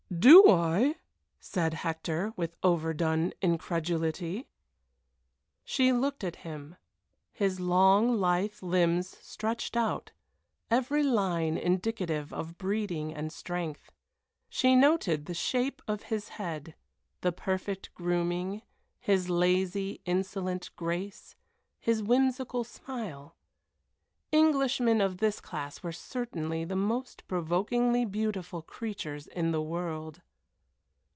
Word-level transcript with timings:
"Do 0.19 0.49
I?" 0.51 0.97
said 1.39 1.73
Hector, 1.73 2.33
with 2.35 2.55
overdone 2.63 3.31
incredulity. 3.41 4.49
She 5.63 5.91
looked 5.93 6.23
at 6.25 6.35
him. 6.45 6.75
His 7.31 7.59
long, 7.61 8.17
lithe 8.19 8.61
limbs 8.61 9.17
stretched 9.21 9.75
out, 9.77 10.11
every 10.69 11.01
line 11.01 11.57
indicative 11.57 12.31
of 12.33 12.57
breeding 12.57 13.15
and 13.15 13.31
strength. 13.31 13.89
She 14.49 14.75
noted 14.75 15.25
the 15.25 15.33
shape 15.33 15.81
of 15.87 16.03
his 16.03 16.27
head, 16.29 16.75
the 17.21 17.31
perfect 17.31 17.91
grooming, 17.95 18.61
his 18.99 19.29
lazy, 19.29 20.01
insolent 20.05 20.69
grace, 20.75 21.35
his 21.79 22.03
whimsical 22.03 22.65
smile. 22.65 23.37
Englishmen 24.33 25.01
of 25.01 25.17
this 25.17 25.41
class 25.41 25.83
were 25.83 25.91
certainly 25.91 26.63
the 26.63 26.73
most 26.75 27.27
provokingly 27.27 28.05
beautiful 28.05 28.61
creatures 28.61 29.27
in 29.27 29.51
the 29.51 29.61
world. 29.61 30.21